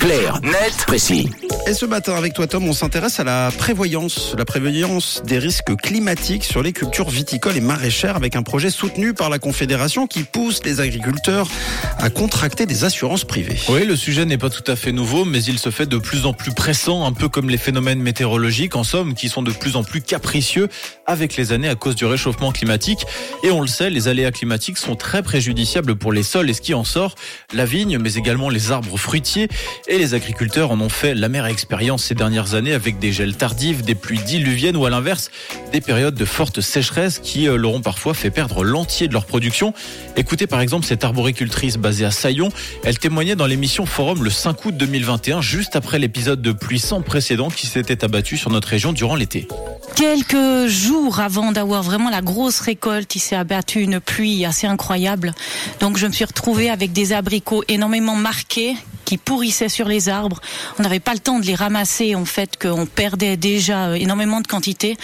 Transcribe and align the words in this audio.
Clair, 0.00 0.40
net, 0.42 0.84
précis. 0.88 1.28
Et 1.66 1.74
ce 1.74 1.84
matin, 1.84 2.14
avec 2.14 2.32
toi, 2.32 2.46
Tom, 2.46 2.66
on 2.66 2.72
s'intéresse 2.72 3.20
à 3.20 3.24
la 3.24 3.50
prévoyance, 3.56 4.34
la 4.36 4.44
prévoyance 4.44 5.22
des 5.24 5.38
risques 5.38 5.76
climatiques 5.76 6.44
sur 6.44 6.62
les 6.62 6.72
cultures 6.72 7.10
viticoles 7.10 7.56
et 7.56 7.60
maraîchères 7.60 8.16
avec 8.16 8.34
un 8.34 8.42
projet 8.42 8.70
soutenu 8.70 9.14
par 9.14 9.30
la 9.30 9.38
Confédération 9.38 10.06
qui 10.06 10.24
pousse 10.24 10.64
les 10.64 10.80
agriculteurs 10.80 11.48
à 11.98 12.08
contracter 12.10 12.66
des 12.66 12.84
assurances 12.84 13.24
privées. 13.24 13.58
Oui, 13.68 13.84
le 13.84 13.94
sujet 13.94 14.24
n'est 14.24 14.38
pas 14.38 14.50
tout 14.50 14.64
à 14.66 14.74
fait 14.74 14.90
nouveau, 14.90 15.24
mais 15.24 15.42
il 15.44 15.58
se 15.58 15.70
fait 15.70 15.86
de 15.86 15.98
plus 15.98 16.24
en 16.24 16.32
plus 16.32 16.52
pressant, 16.52 17.04
un 17.04 17.12
peu 17.12 17.28
comme 17.28 17.50
les 17.50 17.58
phénomènes 17.58 18.00
météorologiques, 18.00 18.74
en 18.74 18.82
somme, 18.82 19.14
qui 19.14 19.28
sont 19.28 19.42
de 19.42 19.52
plus 19.52 19.76
en 19.76 19.84
plus 19.84 20.00
capricieux 20.00 20.68
avec 21.06 21.36
les 21.36 21.52
années 21.52 21.68
à 21.68 21.74
cause 21.74 21.94
du 21.94 22.06
réchauffement 22.06 22.52
climatique. 22.52 23.06
Et 23.44 23.50
on 23.50 23.60
le 23.60 23.68
sait, 23.68 23.90
les 23.90 24.08
aléas 24.08 24.32
climatiques 24.32 24.78
sont 24.78 24.96
très 24.96 25.22
préjudiciables 25.22 25.94
pour 25.94 26.12
les 26.12 26.22
sols 26.22 26.48
et 26.48 26.54
ce 26.54 26.62
qui 26.62 26.74
en 26.74 26.84
sort, 26.84 27.14
la 27.52 27.66
vigne, 27.66 27.98
mais 27.98 28.14
également 28.14 28.48
les 28.48 28.72
arbres 28.72 28.96
fruitiers 28.96 29.48
et 29.88 29.98
les 29.98 30.14
agriculteurs 30.14 30.70
en 30.70 30.80
ont 30.80 30.88
fait 30.88 31.14
la 31.14 31.28
mère 31.28 31.49
expérience 31.50 32.04
ces 32.04 32.14
dernières 32.14 32.54
années 32.54 32.72
avec 32.72 32.98
des 32.98 33.12
gels 33.12 33.36
tardifs, 33.36 33.82
des 33.82 33.94
pluies 33.94 34.20
diluviennes 34.20 34.76
ou 34.76 34.86
à 34.86 34.90
l'inverse 34.90 35.30
des 35.72 35.80
périodes 35.80 36.14
de 36.14 36.24
forte 36.24 36.60
sécheresse 36.60 37.18
qui 37.18 37.44
leur 37.44 37.72
ont 37.72 37.80
parfois 37.80 38.14
fait 38.14 38.30
perdre 38.30 38.64
l'entier 38.64 39.08
de 39.08 39.12
leur 39.12 39.26
production. 39.26 39.74
Écoutez 40.16 40.46
par 40.46 40.60
exemple 40.60 40.86
cette 40.86 41.04
arboricultrice 41.04 41.76
basée 41.76 42.04
à 42.04 42.10
Saillon, 42.10 42.48
elle 42.84 42.98
témoignait 42.98 43.36
dans 43.36 43.46
l'émission 43.46 43.86
Forum 43.86 44.24
le 44.24 44.30
5 44.30 44.64
août 44.64 44.76
2021 44.76 45.40
juste 45.40 45.76
après 45.76 45.98
l'épisode 45.98 46.40
de 46.40 46.52
pluie 46.52 46.78
sans 46.78 47.02
précédent 47.02 47.48
qui 47.48 47.66
s'était 47.66 48.04
abattu 48.04 48.36
sur 48.36 48.50
notre 48.50 48.68
région 48.68 48.92
durant 48.92 49.14
l'été. 49.14 49.48
Quelques 49.96 50.68
jours 50.68 51.20
avant 51.20 51.52
d'avoir 51.52 51.82
vraiment 51.82 52.10
la 52.10 52.22
grosse 52.22 52.60
récolte, 52.60 53.14
il 53.16 53.20
s'est 53.20 53.36
abattu 53.36 53.80
une 53.80 54.00
pluie 54.00 54.44
assez 54.44 54.66
incroyable. 54.66 55.34
Donc 55.80 55.98
je 55.98 56.06
me 56.06 56.12
suis 56.12 56.24
retrouvée 56.24 56.70
avec 56.70 56.92
des 56.92 57.12
abricots 57.12 57.64
énormément 57.68 58.14
marqués 58.14 58.76
qui 59.10 59.18
pourrissaient 59.18 59.68
sur 59.68 59.88
les 59.88 60.08
arbres. 60.08 60.40
On 60.78 60.84
n'avait 60.84 61.00
pas 61.00 61.14
le 61.14 61.18
temps 61.18 61.40
de 61.40 61.44
les 61.44 61.56
ramasser, 61.56 62.14
en 62.14 62.24
fait, 62.24 62.56
qu'on 62.56 62.86
perdait 62.86 63.36
déjà 63.36 63.88
euh, 63.88 63.94
énormément 63.94 64.40
de 64.40 64.46
quantité. 64.46 64.96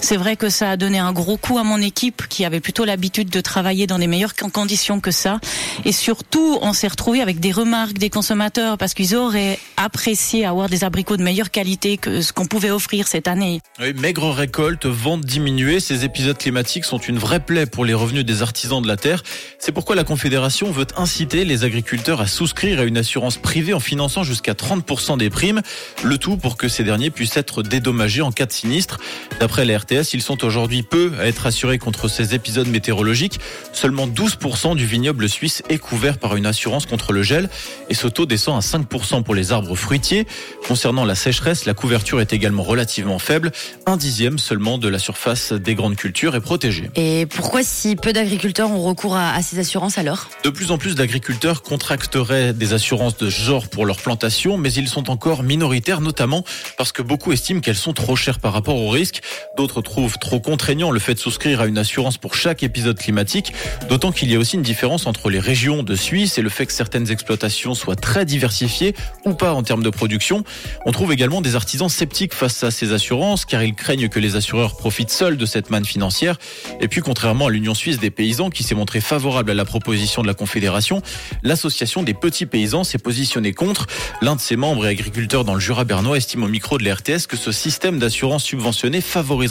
C'est 0.00 0.16
vrai 0.16 0.36
que 0.36 0.48
ça 0.48 0.70
a 0.70 0.76
donné 0.76 1.00
un 1.00 1.12
gros 1.12 1.36
coup 1.36 1.58
à 1.58 1.64
mon 1.64 1.82
équipe 1.82 2.28
qui 2.28 2.44
avait 2.44 2.60
plutôt 2.60 2.84
l'habitude 2.84 3.30
de 3.30 3.40
travailler 3.40 3.88
dans 3.88 3.98
des 3.98 4.06
meilleures 4.06 4.36
conditions 4.36 5.00
que 5.00 5.10
ça. 5.10 5.40
Et 5.84 5.90
surtout, 5.90 6.56
on 6.62 6.72
s'est 6.72 6.86
retrouvé 6.86 7.20
avec 7.20 7.40
des 7.40 7.50
remarques 7.50 7.98
des 7.98 8.10
consommateurs 8.10 8.78
parce 8.78 8.94
qu'ils 8.94 9.16
auraient 9.16 9.58
apprécié 9.76 10.46
avoir 10.46 10.68
des 10.68 10.84
abricots 10.84 11.16
de 11.16 11.24
meilleure 11.24 11.50
qualité 11.50 11.96
que 11.96 12.20
ce 12.20 12.32
qu'on 12.32 12.46
pouvait 12.46 12.70
offrir 12.70 13.08
cette 13.08 13.26
année. 13.26 13.60
Oui, 13.80 13.92
maigre 13.92 14.30
récolte, 14.30 14.86
vente 14.86 15.22
diminuée, 15.22 15.80
ces 15.80 16.04
épisodes 16.04 16.38
climatiques 16.38 16.84
sont 16.84 16.98
une 16.98 17.18
vraie 17.18 17.40
plaie 17.40 17.66
pour 17.66 17.84
les 17.84 17.94
revenus 17.94 18.24
des 18.24 18.42
artisans 18.42 18.80
de 18.80 18.86
la 18.86 18.96
terre. 18.96 19.24
C'est 19.58 19.72
pourquoi 19.72 19.96
la 19.96 20.04
Confédération 20.04 20.70
veut 20.70 20.86
inciter 20.96 21.44
les 21.44 21.64
agriculteurs 21.64 22.20
à 22.20 22.28
souscrire 22.28 22.78
à 22.78 22.84
une 22.84 22.98
assurance 22.98 23.36
privé 23.48 23.72
en 23.72 23.80
finançant 23.80 24.24
jusqu'à 24.24 24.52
30% 24.52 25.16
des 25.16 25.30
primes, 25.30 25.62
le 26.04 26.18
tout 26.18 26.36
pour 26.36 26.58
que 26.58 26.68
ces 26.68 26.84
derniers 26.84 27.08
puissent 27.08 27.38
être 27.38 27.62
dédommagés 27.62 28.20
en 28.20 28.30
cas 28.30 28.44
de 28.44 28.52
sinistre. 28.52 28.98
D'après 29.40 29.64
la 29.64 29.78
RTS, 29.78 30.12
ils 30.12 30.20
sont 30.20 30.44
aujourd'hui 30.44 30.82
peu 30.82 31.14
à 31.18 31.24
être 31.24 31.46
assurés 31.46 31.78
contre 31.78 32.08
ces 32.08 32.34
épisodes 32.34 32.68
météorologiques. 32.68 33.40
Seulement 33.72 34.06
12% 34.06 34.76
du 34.76 34.84
vignoble 34.84 35.30
suisse 35.30 35.62
est 35.70 35.78
couvert 35.78 36.18
par 36.18 36.36
une 36.36 36.44
assurance 36.44 36.84
contre 36.84 37.14
le 37.14 37.22
gel 37.22 37.48
et 37.88 37.94
ce 37.94 38.06
taux 38.06 38.26
descend 38.26 38.58
à 38.58 38.60
5% 38.60 39.22
pour 39.22 39.34
les 39.34 39.50
arbres 39.50 39.74
fruitiers. 39.74 40.26
Concernant 40.66 41.06
la 41.06 41.14
sécheresse, 41.14 41.64
la 41.64 41.72
couverture 41.72 42.20
est 42.20 42.34
également 42.34 42.62
relativement 42.62 43.18
faible. 43.18 43.52
Un 43.86 43.96
dixième 43.96 44.38
seulement 44.38 44.76
de 44.76 44.88
la 44.88 44.98
surface 44.98 45.54
des 45.54 45.74
grandes 45.74 45.96
cultures 45.96 46.36
est 46.36 46.42
protégée. 46.42 46.90
Et 46.96 47.24
pourquoi 47.24 47.62
si 47.62 47.96
peu 47.96 48.12
d'agriculteurs 48.12 48.70
ont 48.70 48.82
recours 48.82 49.16
à, 49.16 49.32
à 49.32 49.40
ces 49.40 49.58
assurances 49.58 49.96
alors? 49.96 50.28
De 50.44 50.50
plus 50.50 50.70
en 50.70 50.76
plus 50.76 50.96
d'agriculteurs 50.96 51.62
contracteraient 51.62 52.52
des 52.52 52.74
assurances 52.74 53.16
de 53.16 53.37
genre 53.38 53.68
pour 53.68 53.86
leur 53.86 53.96
plantation, 53.96 54.58
mais 54.58 54.72
ils 54.72 54.88
sont 54.88 55.10
encore 55.10 55.42
minoritaires, 55.42 56.00
notamment 56.00 56.44
parce 56.76 56.92
que 56.92 57.02
beaucoup 57.02 57.32
estiment 57.32 57.60
qu'elles 57.60 57.76
sont 57.76 57.92
trop 57.92 58.16
chères 58.16 58.40
par 58.40 58.52
rapport 58.52 58.76
au 58.76 58.90
risque. 58.90 59.22
D'autres 59.58 59.82
trouvent 59.82 60.18
trop 60.18 60.38
contraignant 60.38 60.92
le 60.92 61.00
fait 61.00 61.14
de 61.14 61.18
souscrire 61.18 61.60
à 61.60 61.66
une 61.66 61.78
assurance 61.78 62.16
pour 62.16 62.36
chaque 62.36 62.62
épisode 62.62 62.96
climatique, 62.96 63.52
d'autant 63.88 64.12
qu'il 64.12 64.30
y 64.30 64.36
a 64.36 64.38
aussi 64.38 64.54
une 64.54 64.62
différence 64.62 65.08
entre 65.08 65.30
les 65.30 65.40
régions 65.40 65.82
de 65.82 65.96
Suisse 65.96 66.38
et 66.38 66.42
le 66.42 66.48
fait 66.48 66.64
que 66.66 66.72
certaines 66.72 67.10
exploitations 67.10 67.74
soient 67.74 67.96
très 67.96 68.24
diversifiées 68.24 68.94
ou 69.24 69.34
pas 69.34 69.54
en 69.54 69.64
termes 69.64 69.82
de 69.82 69.90
production. 69.90 70.44
On 70.86 70.92
trouve 70.92 71.12
également 71.12 71.40
des 71.40 71.56
artisans 71.56 71.88
sceptiques 71.88 72.34
face 72.34 72.62
à 72.62 72.70
ces 72.70 72.92
assurances, 72.92 73.44
car 73.44 73.64
ils 73.64 73.74
craignent 73.74 74.08
que 74.08 74.20
les 74.20 74.36
assureurs 74.36 74.76
profitent 74.76 75.10
seuls 75.10 75.36
de 75.36 75.44
cette 75.44 75.70
manne 75.70 75.84
financière. 75.84 76.38
Et 76.80 76.86
puis, 76.86 77.00
contrairement 77.00 77.48
à 77.48 77.50
l'Union 77.50 77.74
suisse 77.74 77.98
des 77.98 78.10
paysans, 78.10 78.50
qui 78.50 78.62
s'est 78.62 78.76
montrée 78.76 79.00
favorable 79.00 79.50
à 79.50 79.54
la 79.54 79.64
proposition 79.64 80.22
de 80.22 80.28
la 80.28 80.34
Confédération, 80.34 81.02
l'association 81.42 82.04
des 82.04 82.14
petits 82.14 82.46
paysans 82.46 82.84
s'est 82.84 82.98
positionnée 82.98 83.54
contre. 83.54 83.88
L'un 84.22 84.36
de 84.36 84.40
ses 84.40 84.54
membres 84.54 84.86
et 84.86 84.90
agriculteurs 84.90 85.44
dans 85.44 85.54
le 85.54 85.60
Jura 85.60 85.82
bernois 85.82 86.16
estime 86.16 86.44
au 86.44 86.48
micro 86.48 86.78
de 86.78 86.84
la 86.84 86.94
RTS 86.94 87.26
que 87.28 87.36
ce 87.36 87.50
système 87.50 87.98
d'assurance 87.98 88.44
subventionnée 88.44 89.00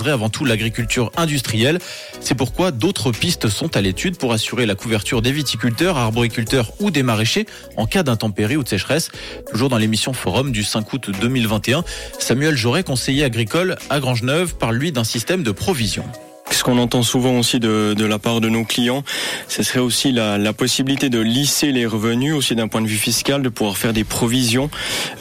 avant 0.05 0.29
tout 0.29 0.45
l'agriculture 0.45 1.11
industrielle. 1.17 1.79
C'est 2.19 2.35
pourquoi 2.35 2.71
d'autres 2.71 3.11
pistes 3.11 3.49
sont 3.49 3.75
à 3.75 3.81
l'étude 3.81 4.17
pour 4.17 4.33
assurer 4.33 4.65
la 4.65 4.75
couverture 4.75 5.21
des 5.21 5.31
viticulteurs, 5.31 5.97
arboriculteurs 5.97 6.71
ou 6.79 6.91
des 6.91 7.03
maraîchers 7.03 7.45
en 7.75 7.85
cas 7.85 8.03
d'intempérie 8.03 8.57
ou 8.57 8.63
de 8.63 8.69
sécheresse. 8.69 9.09
Toujours 9.51 9.69
dans 9.69 9.77
l'émission 9.77 10.13
Forum 10.13 10.51
du 10.51 10.63
5 10.63 10.91
août 10.93 11.09
2021, 11.19 11.83
Samuel 12.19 12.55
Joret, 12.55 12.83
conseiller 12.83 13.23
agricole 13.23 13.77
à 13.89 13.99
Grangeneuve, 13.99 14.55
parle 14.55 14.75
lui 14.75 14.91
d'un 14.91 15.03
système 15.03 15.43
de 15.43 15.51
provision 15.51 16.03
ce 16.51 16.63
qu'on 16.63 16.77
entend 16.77 17.03
souvent 17.03 17.37
aussi 17.37 17.59
de, 17.59 17.93
de, 17.95 18.05
la 18.05 18.19
part 18.19 18.41
de 18.41 18.49
nos 18.49 18.63
clients, 18.63 19.03
ce 19.47 19.63
serait 19.63 19.79
aussi 19.79 20.11
la, 20.11 20.37
la 20.37 20.53
possibilité 20.53 21.09
de 21.09 21.19
lisser 21.19 21.71
les 21.71 21.85
revenus, 21.85 22.33
aussi 22.33 22.55
d'un 22.55 22.67
point 22.67 22.81
de 22.81 22.87
vue 22.87 22.97
fiscal, 22.97 23.41
de 23.41 23.49
pouvoir 23.49 23.77
faire 23.77 23.93
des 23.93 24.03
provisions, 24.03 24.69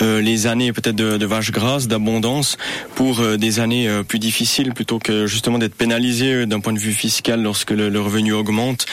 euh, 0.03 0.21
les 0.21 0.47
années 0.47 0.73
peut-être 0.73 0.97
de, 0.97 1.17
de 1.17 1.27
vaches 1.27 1.51
grasses, 1.51 1.89
d'abondance, 1.89 2.57
pour 2.95 3.21
euh, 3.21 3.37
des 3.37 3.61
années 3.61 3.89
euh, 3.89 4.03
plus 4.03 4.19
difficiles, 4.19 4.73
plutôt 4.73 4.99
que 4.99 5.27
justement 5.27 5.59
d'être 5.59 5.75
pénalisé 5.75 6.33
euh, 6.33 6.47
d'un 6.47 6.61
point 6.61 6.73
de 6.73 6.79
vue 6.79 6.93
fiscal 6.93 7.43
lorsque 7.43 7.71
le, 7.71 7.89
le 7.89 8.01
revenu 8.01 8.33
augmente, 8.33 8.87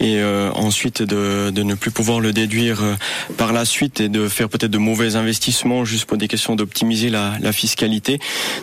et 0.00 0.22
ensuite 0.54 1.02
de, 1.02 1.50
de, 1.50 1.62
ne 1.62 1.74
plus 1.74 1.90
pouvoir 1.90 2.20
le 2.20 2.32
déduire 2.32 2.82
par 3.36 3.52
la 3.52 3.64
suite 3.64 4.00
et 4.00 4.08
de 4.08 4.28
faire 4.28 4.48
peut-être 4.48 4.70
de 4.70 4.78
mauvais 4.78 5.16
investissements 5.16 5.84
juste 5.84 6.04
pour 6.04 6.16
des 6.16 6.28
questions 6.28 6.56
d'optimiser 6.56 7.10
la, 7.10 7.34
la 7.40 7.52
fiscalité. 7.52 8.18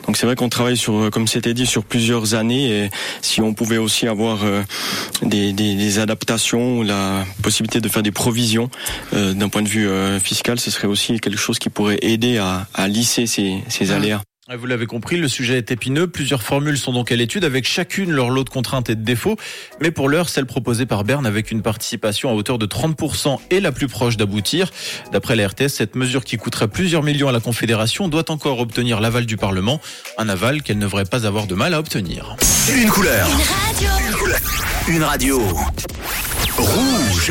Donc 0.06 0.18
c'est 0.18 0.26
vrai 0.26 0.36
qu'on 0.36 0.50
travaille 0.50 0.78
sur, 0.78 1.10
comme 1.12 1.28
c'était 1.28 1.54
dit, 1.54 1.66
sur 1.66 1.84
plusieurs 1.84 2.36
années 2.36 2.86
et 2.86 2.90
si 3.22 3.42
on 3.42 3.54
pouvait 3.54 3.78
aussi 3.78 4.08
avoir 4.08 4.44
euh, 4.44 4.64
des, 5.22 5.54
des, 5.54 5.76
des, 5.76 6.00
adaptations, 6.00 6.82
la 6.82 7.26
possibilité 7.42 7.82
de 7.82 7.90
faire 7.90 8.04
des 8.04 8.12
provisions 8.12 8.70
euh, 9.14 9.34
d'un 9.34 9.50
point 9.50 9.62
de 9.62 9.70
vue 9.70 9.88
euh, 9.88 10.20
fiscal, 10.20 10.60
ce 10.60 10.72
serait 10.72 10.88
aussi 10.88 11.20
quelque 11.20 11.40
chose 11.40 11.60
qui 11.60 11.70
pourrait 11.70 12.00
aider 12.02 12.38
à, 12.38 12.68
à 12.74 12.88
lisser 12.88 13.28
ces, 13.28 13.64
ces 13.70 13.92
aléas. 13.92 14.22
Vous 14.50 14.66
l'avez 14.66 14.88
compris, 14.88 15.16
le 15.16 15.30
sujet 15.30 15.58
est 15.58 15.72
épineux. 15.72 16.06
Plusieurs 16.06 16.44
formules 16.44 16.78
sont 16.78 16.92
donc 16.92 17.14
à 17.14 17.16
l'étude 17.16 17.46
avec 17.46 17.66
chacune 17.66 18.12
leur 18.12 18.30
lot 18.30 18.44
de 18.44 18.50
contraintes 18.50 18.90
et 18.90 18.96
de 18.96 19.02
défauts. 19.02 19.38
Mais 19.80 19.90
pour 19.90 20.10
l'heure, 20.10 20.28
celle 20.28 20.46
proposée 20.46 20.86
par 20.86 21.06
Berne 21.06 21.26
avec 21.26 21.50
une 21.50 21.62
participation 21.62 22.30
à 22.30 22.34
hauteur 22.34 22.58
de 22.58 22.66
30% 22.66 23.40
est 23.52 23.62
la 23.62 23.72
plus 23.72 23.88
proche 23.88 24.18
d'aboutir. 24.18 24.70
D'après 25.14 25.38
la 25.38 25.48
RTS, 25.48 25.70
cette 25.70 25.96
mesure 25.96 26.26
qui 26.26 26.36
coûterait 26.36 26.68
plusieurs 26.68 27.04
millions 27.04 27.30
à 27.30 27.32
la 27.32 27.40
Confédération 27.40 28.10
doit 28.10 28.30
encore 28.32 28.60
obtenir 28.60 29.00
l'aval 29.00 29.26
du 29.26 29.38
Parlement. 29.38 29.80
Un 30.18 30.28
aval 30.28 30.62
qu'elle 30.62 30.78
ne 30.78 30.84
devrait 30.84 31.06
pas 31.06 31.26
avoir 31.26 31.48
de 31.48 31.56
mal 31.56 31.74
à 31.74 31.80
obtenir. 31.80 32.36
Une 32.76 32.90
couleur. 32.90 33.26
Une 33.30 33.44
radio. 33.82 33.90
Une 34.90 35.04
radio. 35.04 35.40
Rouge. 36.58 37.22